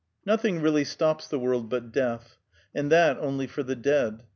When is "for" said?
3.45-3.61